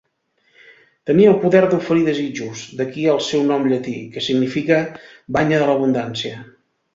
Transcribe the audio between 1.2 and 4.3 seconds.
el poder d'oferir desitjos, d'aquí el seu nom llatí, que